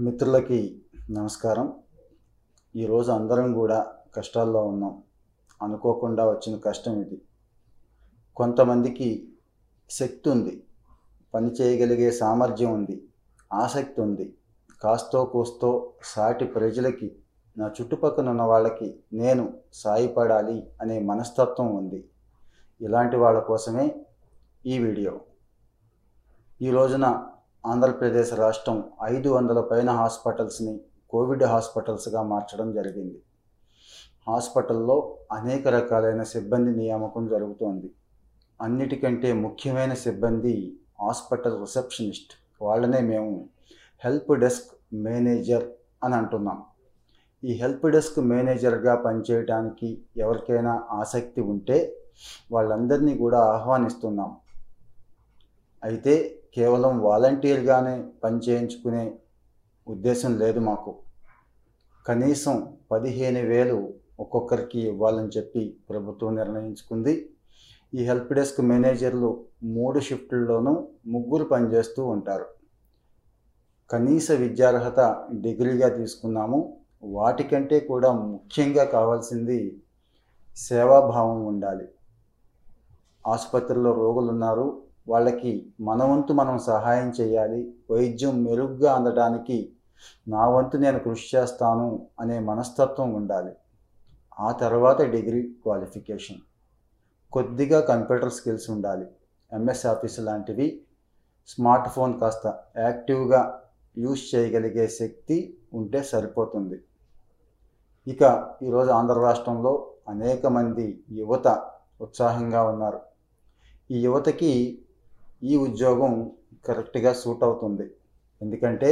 మిత్రులకి 0.00 0.82
నమస్కారం. 1.10 1.74
ఈరోజు 2.76 3.12
అందరం 3.12 3.52
కూడా 3.52 3.86
కష్టాల్లో 4.14 4.66
ఉన్నాం. 4.66 5.02
అనుకోకుండా 5.62 6.30
వచ్చిన 6.30 6.56
కష్టం 6.56 7.00
ఇది. 7.00 7.22
కొంతమందికి 8.36 9.28
శక్తి 9.90 10.30
ఉంది. 10.30 10.62
పని 11.34 11.50
చేయగలిగే 11.50 12.10
సామర్థ్యం 12.10 12.72
ఉంది. 12.72 13.08
ఆసక్తి 13.52 14.00
ఉంది. 14.00 14.34
కాస్తో 14.82 15.24
కూస్తో 15.24 15.92
సాటి 16.02 16.44
ప్రజలకి 16.44 17.16
నా 17.58 17.70
చుట్టుపక్కల 17.80 18.28
ఉన్న 18.28 18.42
వాళ్ళకి 18.42 19.00
నేను 19.12 19.54
సాయపడాలి 19.72 20.70
అనే 20.80 21.00
మనస్తత్వం 21.00 21.76
ఉంది. 21.76 22.08
ఇలాంటి 22.80 23.16
వాళ్ళ 23.16 23.38
కోసమే 23.38 24.06
ఈ 24.66 24.78
వీడియో. 24.78 25.20
ఈ 26.62 26.70
రోజున 26.70 27.26
ఆంధ్రప్రదేశ్ 27.66 28.34
రాష్ట్రం 28.34 28.84
ఐదు 29.04 29.28
వందల 29.28 29.60
పైన 29.60 29.90
హాస్పిటల్స్ని 29.90 30.80
కోవిడ్ 31.10 31.44
హాస్పిటల్స్గా 31.44 32.22
మార్చడం 32.22 32.72
జరిగింది. 32.72 33.22
హాస్పిటల్లో 34.28 35.18
అనేక 35.32 35.68
రకాలైన 35.68 36.22
సిబ్బంది 36.22 36.76
నియామకం 36.76 37.28
జరుగుతోంది. 37.28 37.90
అన్నిటికంటే 38.62 39.32
ముఖ్యమైన 39.32 39.94
సిబ్బంది 39.94 40.80
హాస్పిటల్ 41.00 41.60
రిసెప్షనిస్ట్. 41.60 42.32
వాళ్ళనే 42.62 43.00
మేము 43.00 43.48
హెల్ప్ 44.04 44.32
డెస్క్ 44.32 44.94
మేనేజర్ 44.94 45.64
అని 46.04 46.14
అంటున్నాం. 46.14 46.62
ఈ 47.44 47.52
హెల్ప్ 47.52 47.86
డెస్క్ 47.86 48.18
మేనేజర్గా 48.18 48.94
పనిచేయడానికి 48.94 50.02
ఎవరికైనా 50.16 50.84
ఆసక్తి 50.90 51.40
ఉంటే 51.40 51.96
వాళ్ళందరినీ 52.52 53.18
కూడా 53.18 53.40
ఆహ్వానిస్తున్నాం. 53.40 54.36
అయితే 55.84 56.37
కేవలం 56.54 57.00
వాలంటీర్గానే 57.00 58.04
పని 58.24 58.36
చేయించుకునే 58.36 59.12
ఉద్దేశం 59.88 60.38
లేదు 60.38 60.60
మాకు. 60.60 60.94
కనీసం 62.06 62.76
పదిహేను 62.90 63.48
వేలు 63.48 63.94
ఒక్కొక్కరికి 64.20 64.80
ఇవ్వాలని 64.80 65.28
చెప్పి 65.36 65.76
ప్రభుత్వం 65.90 66.36
నిర్ణయించుకుంది. 66.36 67.30
ఈ 67.94 68.04
హెల్ప్ 68.04 68.32
డెస్క్ 68.32 68.60
మేనేజర్లు 68.60 69.44
మూడు 69.62 70.00
షిఫ్ట్లలోనూ 70.00 70.88
ముగ్గురు 71.06 71.44
పనిచేస్తూ 71.44 72.06
ఉంటారు. 72.06 72.46
కనీస 73.90 74.30
విద్యార్హత 74.30 75.28
డిగ్రీగా 75.32 75.88
తీసుకున్నాము. 75.88 76.76
వాటికంటే 77.02 77.80
కూడా 77.80 78.12
ముఖ్యంగా 78.12 78.84
కావాల్సింది 78.84 79.82
సేవాభావం 80.56 81.46
ఉండాలి. 81.46 81.88
ఆసుపత్రిలో 83.26 83.92
రోగులు 83.92 84.30
ఉన్నారు 84.30 84.82
వాళ్ళకి 85.08 85.72
మన 85.80 86.04
వంతు 86.04 86.32
మనం 86.32 86.58
సహాయం 86.58 87.12
చేయాలి. 87.20 87.74
వైద్యం 87.90 88.44
మెరుగ్గా 88.44 88.94
అందడానికి 88.94 89.72
నా 90.28 90.48
వంతు 90.48 90.76
నేను 90.76 90.98
కృషి 90.98 91.36
చేస్తాను 91.36 92.06
అనే 92.20 92.38
మనస్తత్వం 92.38 93.14
ఉండాలి. 93.14 93.52
ఆ 94.40 94.52
తర్వాత 94.52 95.02
డిగ్రీ 95.02 95.42
క్వాలిఫికేషన్. 95.62 96.38
కొద్దిగా 97.32 97.80
కంప్యూటర్ 97.80 98.32
స్కిల్స్ 98.32 98.70
ఉండాలి. 98.70 99.06
ఎంఎస్ 99.52 99.86
ఆఫీస్ 99.86 100.20
లాంటివి 100.20 100.82
స్మార్ట్ 101.48 101.88
ఫోన్ 101.88 102.20
కాస్త 102.20 102.60
యాక్టివ్గా 102.76 103.62
యూజ్ 103.98 104.34
చేయగలిగే 104.34 104.88
శక్తి 104.88 105.58
ఉంటే 105.72 106.02
సరిపోతుంది. 106.02 106.80
ఇక 108.08 108.50
ఈరోజు 108.62 108.90
ఆంధ్ర 108.90 109.14
రాష్ట్రంలో 109.14 109.90
అనేక 110.08 110.46
మంది 110.46 111.04
యువత 111.10 111.70
ఉత్సాహంగా 112.00 112.62
ఉన్నారు. 112.62 113.00
ఈ 113.90 114.00
యువతకి 114.00 114.82
ఈ 115.42 115.56
ఉద్యోగం 115.56 116.30
కరెక్ట్గా 116.66 117.12
సూట్ 117.12 117.44
అవుతుంది. 117.44 117.90
ఎందుకంటే 118.42 118.90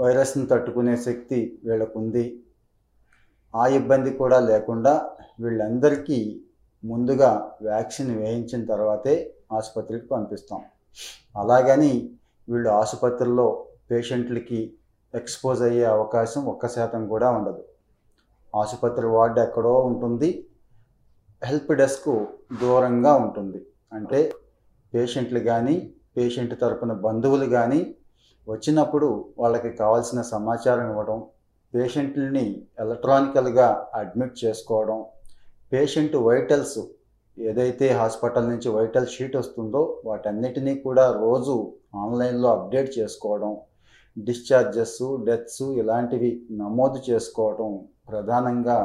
వైరస్ని 0.00 0.46
తట్టుకునే 0.46 0.96
శక్తి 0.96 1.60
వీళ్ళకు 1.64 1.98
ఉంది 1.98 2.44
ఆ 3.56 3.66
ఇబ్బంది 3.66 4.10
కూడా 4.10 4.40
లేకుండా 4.40 5.10
వీళ్ళందరికీ 5.40 6.42
ముందుగా 6.84 7.56
వ్యాక్సిన్ 7.62 8.18
వేయించిన 8.18 8.64
తర్వాతే 8.64 9.34
ఆసుపత్రికి 9.52 10.06
పంపిస్తాం. 10.06 10.60
అలాగని 11.36 12.10
వీళ్ళు 12.48 12.68
ఆసుపత్రిలో 12.70 13.66
పేషెంట్లకి 13.90 14.74
ఎక్స్పోజ్ 15.14 15.62
అయ్యే 15.62 15.84
అవకాశం 15.84 16.44
ఒక్క 16.44 16.68
శాతం 16.68 17.08
కూడా 17.08 17.30
ఉండదు. 17.30 17.64
ఆసుపత్రి 18.56 19.06
వార్డు 19.06 19.40
ఎక్కడో 19.40 19.74
ఉంటుంది. 19.80 20.48
హెల్ప్ 21.44 21.72
డెస్క్ 21.72 22.10
దూరంగా 22.60 23.14
ఉంటుంది. 23.14 23.66
అంటే 23.92 24.32
పేషెంట్లు 24.92 25.40
కానీ 25.40 25.76
పేషెంట్ 26.16 26.60
తరపున 26.60 26.92
బంధువులు 26.92 27.46
కానీ 27.46 27.80
వచ్చినప్పుడు 28.46 29.08
వాళ్ళకి 29.38 29.70
కావాల్సిన 29.76 30.20
సమాచారం 30.20 30.90
ఇవ్వడం 30.90 31.18
పేషెంట్లని 31.74 32.44
ఎలక్ట్రానికల్గా 32.80 33.66
అడ్మిట్ 33.94 34.44
చేసుకోవడం 34.44 35.04
పేషెంట్ 35.72 36.16
వైటల్స్ 36.16 36.78
ఏదైతే 37.38 37.92
హాస్పిటల్ 37.92 38.48
నుంచి 38.48 38.68
వైటల్ 38.68 39.06
షీట్ 39.06 39.36
వస్తుందో 39.36 40.00
వాటన్నిటినీ 40.04 40.74
కూడా 40.76 41.04
రోజు 41.12 41.54
ఆన్లైన్లో 41.94 42.48
అప్డేట్ 42.48 42.98
చేసుకోవడం 42.98 43.52
డిశ్చార్జెస్ 44.16 45.02
డెత్స్ 45.24 45.62
ఇలాంటివి 45.62 46.30
నమోదు 46.50 47.02
చేసుకోవడం 47.10 47.70
ప్రధానంగా 48.08 48.78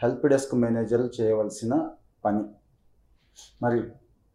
హెల్ప్ 0.00 0.26
డెస్క్ 0.26 0.54
మేనేజర్లు 0.54 1.10
చేయవలసిన 1.20 1.74
పని. 2.24 2.42
మరి 3.62 3.80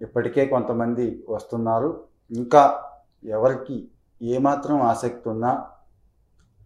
ఇప్పటికే 0.02 0.46
కొంతమంది 0.46 1.24
వస్తున్నారు. 1.30 2.04
ఇంకా 2.32 2.84
ఎవరికి 3.26 3.88
ఏమాత్రం 4.22 4.82
ఆసక్తి 4.82 5.30
ఉన్నా 5.30 5.66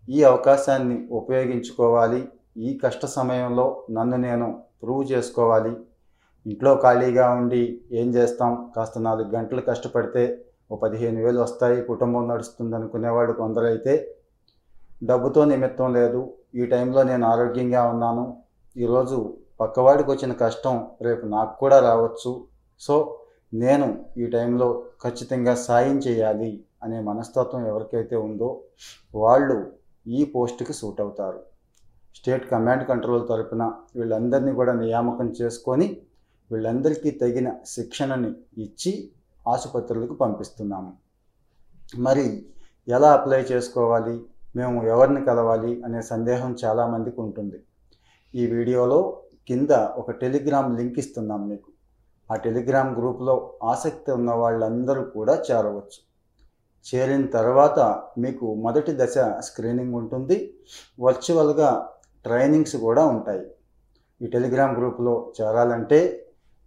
ఈ 0.10 0.24
అవకాశాన్ని 0.24 1.08
ఉపయోగించుకోవాలి. 1.12 2.30
ఈ 2.58 2.80
కష్ట 2.84 3.06
సమయంలో 3.06 3.84
నన్ను 3.92 4.18
నేను 4.18 4.62
ప్రూవ్ 4.84 5.12
చేసుకోవాలి. 5.12 5.76
ఇంట్లో 6.48 6.76
ఖాళీగా 6.76 7.30
ఉండి 7.32 7.82
ఏం 7.92 8.08
చేస్తాం? 8.16 8.72
కాస్త 8.76 9.00
నాలుగు 9.00 9.30
గంటలు 9.30 9.62
కష్టపడితే 9.62 10.46
ఓ 10.72 10.76
పదిహేను 10.76 11.24
వేలు 11.24 11.40
వస్తాయి. 11.40 11.82
కుటుంబం 11.82 12.28
నడుస్తుంది 12.28 12.76
అనుకునేవాడు 12.76 13.34
కొందరైతే 13.34 14.16
డబ్బుతో 15.04 15.46
నిమిత్తం 15.46 15.94
లేదు. 15.94 16.34
ఈ 16.56 16.66
టైంలో 16.66 17.04
నేను 17.04 17.28
ఆరోగ్యంగా 17.28 17.84
ఉన్నాను. 17.84 18.38
ఈరోజు 18.78 19.38
పక్కవాడికి 19.62 20.12
వచ్చిన 20.12 20.34
కష్టం 20.34 20.88
రేపు 21.02 21.26
నాకు 21.26 21.60
కూడా 21.60 21.80
రావచ్చు. 21.80 22.44
సో 22.80 23.20
నేను 23.64 23.88
ఈ 24.18 24.26
టైంలో 24.26 24.68
ఖచ్చితంగా 25.04 25.54
సాయం 25.56 25.98
చేయాలి 25.98 26.52
అనే 26.84 27.00
మనస్తత్వం 27.00 27.68
ఎవరికైతే 27.68 28.16
ఉందో 28.16 28.50
వాళ్ళు 29.16 29.58
ఈ 30.08 30.24
పోస్ట్కి 30.24 30.74
సూట్ 30.74 31.02
అవుతారు. 31.02 31.40
స్టేట్ 32.18 32.46
కమాండ్ 32.50 32.88
కంట్రోల్ 32.88 33.24
తరపున 33.30 33.64
వీళ్ళందరినీ 33.96 34.54
కూడా 34.54 34.74
నియామకం 34.74 35.28
చేసుకొని 35.42 35.88
వీళ్ళందరికీ 36.52 37.12
తగిన 37.12 37.52
శిక్షణని 37.66 38.32
ఇచ్చి 38.58 39.12
ఆసుపత్రులకు 39.48 40.14
పంపిస్తున్నాము. 40.14 40.92
మరి 42.00 42.28
ఎలా 42.88 43.10
అప్లై 43.14 43.42
చేసుకోవాలి? 43.52 44.16
మేము 44.56 44.80
ఎవరిని 44.94 45.22
కలవాలి? 45.26 45.72
అనే 45.86 46.02
సందేహం 46.02 46.52
చాలామందికి 46.64 47.20
ఉంటుంది. 47.22 47.60
ఈ 48.34 48.46
వీడియోలో 48.46 49.00
కింద 49.50 49.72
ఒక 49.72 50.12
టెలిగ్రామ్ 50.12 50.78
లింక్ 50.78 51.00
ఇస్తున్నాం 51.00 51.42
మీకు. 51.48 51.70
ఆ 52.32 52.36
టెలిగ్రామ్ 52.36 52.92
గ్రూప్లో 52.98 53.54
ఆసక్తి 53.64 54.12
ఉన్న 54.12 54.32
వాళ్ళందరూ 54.32 55.04
కూడా 55.04 55.44
చేరవచ్చు. 55.52 56.00
చేరిన 56.86 57.26
తర్వాత 57.26 57.80
మీకు 58.18 58.54
మొదటి 58.54 58.92
దశ 58.92 59.18
స్క్రీనింగ్ 59.40 59.94
ఉంటుంది. 59.94 60.38
వర్చువల్గా 61.00 61.70
ట్రైనింగ్స్ 62.26 62.76
కూడా 62.76 63.06
ఉంటాయి. 63.06 63.46
ఈ 64.22 64.28
టెలిగ్రామ్ 64.28 64.76
గ్రూప్లో 64.78 65.32
చేరాలంటే 65.42 66.00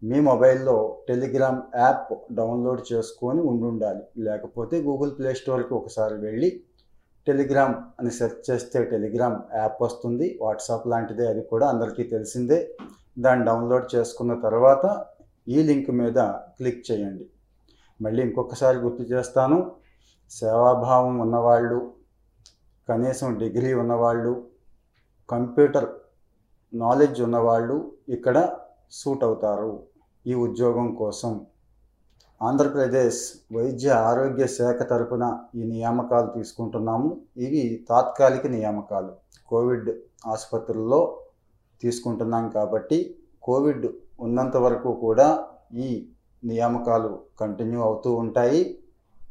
మీ 0.02 0.20
మొబైల్లో 0.20 0.98
టెలిగ్రామ్ 1.08 1.60
యాప్ 1.76 2.34
డౌన్లోడ్ 2.34 2.82
చేసుకొని 2.92 3.40
ఉండాలి 3.40 4.02
లేకపోతే 4.18 4.82
గూగుల్ 4.82 5.12
ప్లే 5.18 5.34
స్టోర్కి 5.34 5.74
ఒకసారి 5.74 6.14
వెళ్ళి 6.14 6.50
టెలిగ్రామ్ 7.26 7.74
అని 8.00 8.10
సెర్చ్ 8.10 8.50
చేస్తే 8.50 8.84
టెలిగ్రామ్ 8.84 9.38
యాప్ 9.56 9.82
వస్తుంది. 9.82 10.38
వాట్సాప్ 10.42 10.86
లాంటిదే 10.88 11.26
అది 11.26 11.40
కూడా 11.40 11.66
అందరికీ 11.68 12.02
తెలిసిందే. 12.02 12.58
దాన్ని 13.18 13.44
డౌన్లోడ్ 13.44 13.96
చేసుకున్న 13.96 14.34
తర్వాత 14.34 15.04
ఈ 15.48 15.62
లింక్ 15.62 15.90
మీద 15.90 16.18
క్లిక్ 16.56 16.82
చేయండి. 16.90 17.26
మళ్ళీ 18.02 18.22
ఇంకొకసారి 18.22 18.78
గుర్తు 18.78 19.02
చేస్తాను 19.02 19.58
సేవాభావం 20.30 21.18
ఉన్నవాళ్ళు 21.20 21.78
కనీసం 22.88 23.38
డిగ్రీ 23.38 23.74
ఉన్నవాళ్ళు 23.74 24.32
కంప్యూటర్ 25.30 25.88
నాలెడ్జ్ 26.74 27.22
ఉన్నవాళ్ళు 27.22 27.92
ఇక్కడ 28.08 28.56
సూట్ 28.90 29.24
అవుతారు 29.24 29.82
ఈ 30.26 30.34
ఉద్యోగం 30.34 30.94
కోసం. 30.94 31.46
ఆంధ్రప్రదేశ్ 32.42 33.22
వైద్య 33.56 33.90
ఆరోగ్య 33.90 34.46
శాఖ 34.46 34.82
తరపున 34.82 35.24
ఈ 35.54 35.62
నియామకాలు 35.64 36.30
తీసుకుంటున్నాము. 36.30 37.20
ఇవి 37.36 37.86
తాత్కాలిక 37.88 38.46
నియామకాలు. 38.46 39.12
కోవిడ్ 39.48 39.90
ఆసుపత్రుల్లో 40.26 41.00
తీసుకుంటున్నాం 41.82 42.50
కాబట్టి 42.50 42.98
కోవిడ్ 43.48 43.86
ఉన్నంత 44.20 44.56
వరకు 44.56 44.90
కూడా 45.04 45.28
ఈ 45.86 45.88
నియామకాలు 46.42 47.10
కంటిన్యూ 47.40 47.80
అవుతూ 47.88 48.10
ఉంటాయి. 48.14 48.60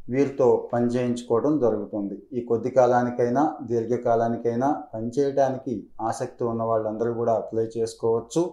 వీరితో 0.10 0.48
పనిచేయించుకోవడం 0.74 1.54
జరుగుతుంది. 1.60 2.16
ఈ 2.34 2.42
కొద్ది 2.50 2.70
కాలానికైనా 2.70 3.42
దీర్ఘకాలానికైనా 3.70 4.70
పనిచేయడానికి 4.94 5.74
ఆసక్తి 6.02 6.44
ఉన్న 6.44 6.64
వాళ్ళందరూ 6.64 7.12
కూడా 7.14 7.34
అప్లై 7.42 7.66
చేసుకోవచ్చు. 7.78 8.44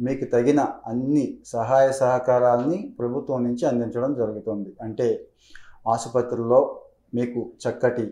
మీకు 0.00 0.24
తగిన 0.34 0.60
అన్ని 0.86 1.24
సహాయ 1.46 1.88
సహకారాలని 2.00 2.78
ప్రభుత్వం 2.98 3.40
నుంచి 3.46 3.64
అందించడం 3.66 4.12
జరుగుతుంది. 4.20 4.70
అంటే 4.82 5.08
ఆసుపత్రుల్లో 5.88 6.60
మీకు 7.14 7.40
చక్కటి 7.64 8.06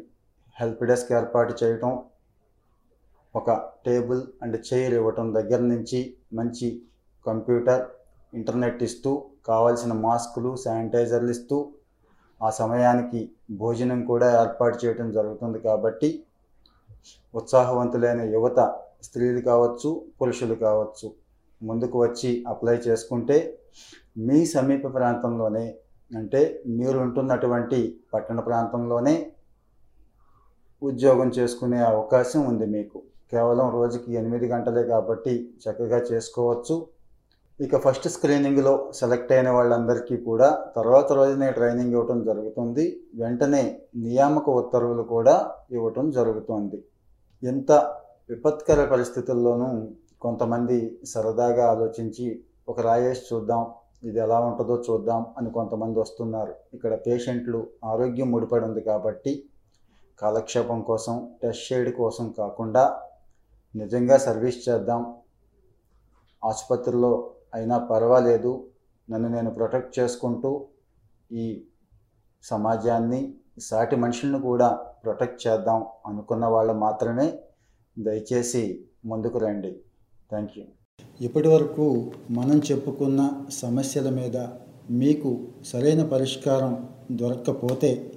హెల్ప్ 0.56 0.84
డెస్క్ 0.90 1.10
ఏర్పాటు 1.18 1.52
చేయటం 1.62 1.92
ఒక 3.34 3.50
టేబుల్ 3.84 4.22
అండ్ 4.42 4.56
చైర్ 4.68 4.94
ఇవ్వటం 4.94 5.34
దగ్గర 5.34 5.60
నుంచి 5.60 6.00
మంచి 6.34 6.68
కంప్యూటర్ 7.26 7.82
ఇంటర్నెట్ 8.32 8.82
ఇస్తూ 8.82 9.12
కావాల్సిన 9.46 9.92
మాస్కులు 9.92 10.56
శానిటైజర్లు 10.56 11.30
ఇస్తూ 11.30 11.56
ఆ 12.40 12.50
సమయానికి 12.50 13.20
భోజనం 13.50 14.04
కూడా 14.04 14.28
ఏర్పాటు 14.42 14.86
చేయడం 14.86 15.12
జరుగుతుంది 15.12 15.58
కాబట్టి 15.58 16.24
ఉత్సాహవంతులైన 17.34 18.20
యువత 18.20 18.60
స్త్రీలు 19.02 19.40
కావచ్చు 19.40 19.90
పురుషులు 20.20 20.54
కావచ్చు 20.54 21.08
ముందుకు 21.60 21.98
వచ్చి 22.02 22.30
అప్లై 22.46 22.76
చేసుకుంటే 22.76 23.36
మీ 24.16 24.46
సమీప 24.46 24.94
ప్రాంతంలోనే 24.94 25.66
అంటే 26.10 26.40
మీరు 26.66 26.98
ఉంటున్నటువంటి 26.98 27.78
పట్టణ 28.14 28.40
ప్రాంతంలోనే 28.40 29.14
ఉద్యోగం 30.82 31.28
చేసుకునే 31.28 31.80
అవకాశం 31.82 32.40
ఉంది 32.46 32.66
మీకు. 32.66 32.98
కేవలం 33.32 33.66
రోజుకి 33.78 34.10
ఎనిమిది 34.20 34.46
గంటలే 34.52 34.82
కాబట్టి 34.92 35.34
చక్కగా 35.64 35.98
చేసుకోవచ్చు. 36.10 36.76
ఇక 37.64 37.76
ఫస్ట్ 37.84 38.06
స్క్రీనింగ్లో 38.14 38.72
సెలెక్ట్ 38.98 39.32
అయిన 39.36 39.48
వాళ్ళందరికీ 39.56 40.16
కూడా 40.28 40.48
తర్వాత 40.76 41.08
రోజునే 41.18 41.48
ట్రైనింగ్ 41.58 41.94
ఇవ్వటం 41.96 42.20
జరుగుతుంది. 42.28 42.84
వెంటనే 43.22 43.62
నియామక 44.04 44.48
ఉత్తర్వులు 44.60 45.04
కూడా 45.14 45.34
ఇవ్వటం 45.76 46.06
జరుగుతుంది. 46.18 46.78
ఎంత 47.42 47.72
విపత్కర 48.30 48.80
పరిస్థితుల్లోనూ 48.94 49.68
కొంతమంది 50.24 50.78
సరదాగా 51.12 51.66
ఆలోచించి 51.74 52.26
ఒక 52.68 52.80
రాయేసి 52.88 53.22
చూద్దాం 53.30 53.62
ఇది 54.08 54.18
ఎలా 54.24 54.38
ఉంటుందో 54.48 54.74
చూద్దాం 54.88 55.22
అని 55.38 55.48
కొంతమంది 55.58 55.96
వస్తున్నారు. 56.02 56.52
ఇక్కడ 56.76 56.92
పేషెంట్లు 57.06 57.60
ఆరోగ్యం 57.92 58.28
ముడిపడి 58.34 58.64
ఉంది 58.68 58.82
కాబట్టి 58.90 59.32
కాలక్షేపం 60.22 60.80
కోసం 60.90 61.14
టెస్ట్ 61.42 61.66
షేడ్ 61.68 61.90
కోసం 62.00 62.26
కాకుండా 62.40 62.82
నిజంగా 63.76 64.16
సర్వీస్ 64.16 64.68
చేద్దాం. 64.68 65.14
ఆసుపత్రిలో 66.44 67.30
అయినా 67.54 67.78
పర్వాలేదు. 67.78 68.66
నన్ను 69.10 69.28
నేను 69.28 69.50
ప్రొటెక్ట్ 69.50 69.98
చేసుకుంటూ 69.98 70.66
ఈ 71.32 71.64
సమాజాన్ని 72.42 73.34
సాటి 73.58 73.96
మనుషులను 73.96 74.40
కూడా 74.40 74.68
ప్రొటెక్ట్ 75.04 75.46
చేద్దాం 75.46 75.86
అనుకున్న 76.06 76.46
వాళ్ళు 76.46 76.72
మాత్రమే 76.72 77.38
దయచేసి 77.98 78.84
ముందుకు 79.04 79.38
రండి. 79.38 79.80
Thank 80.30 80.58
you. 80.58 80.64
ఇప్పటి 81.20 81.48
వరకు 81.48 82.12
మనం 82.30 82.58
చెప్పుకున్న 82.58 83.46
సమస్యల 83.52 84.10
మీద 84.10 84.36
మీకు 84.90 85.48
సరైన 85.64 86.06
పరిష్కారం 86.06 86.88
దొరకకపోతే 87.12 88.12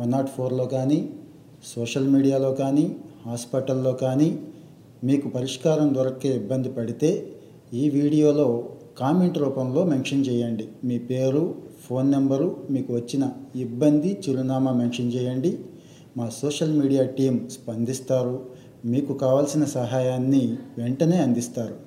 వన్ 0.00 0.12
నాట్ 0.12 0.26
ఫోర్లో 0.26 0.66
కానీ 0.66 1.20
సోషల్ 1.64 2.08
మీడియాలో 2.08 2.54
కానీ 2.54 3.04
హాస్పిటల్లో 3.26 3.92
కానీ 3.92 4.54
మీకు 5.04 5.28
పరిష్కారం 5.28 5.94
దొరకే 5.94 6.36
ఇబ్బంది 6.36 6.68
పడితే 6.68 7.32
ఈ 7.74 7.90
వీడియోలో 7.90 8.68
కామెంట్ 8.98 9.38
రూపంలో 9.38 9.84
మెన్షన్ 9.84 10.26
చేయండి. 10.26 10.68
మీ 10.84 10.98
పేరు 10.98 11.54
ఫోన్ 11.84 12.10
నెంబరు 12.10 12.56
మీకు 12.70 12.94
వచ్చిన 12.94 13.30
ఇబ్బంది 13.56 14.22
చిరునామా 14.28 14.72
మెన్షన్ 14.72 15.12
చేయండి. 15.12 15.58
మా 16.16 16.28
సోషల్ 16.28 16.80
మీడియా 16.80 17.06
టీం 17.06 17.48
స్పందిస్తారు. 17.52 18.46
మీకు 18.84 19.12
కావాల్సిన 19.12 19.64
సహాయాన్ని 19.64 20.58
వెంటనే 20.78 21.16
అందిస్తారు. 21.16 21.78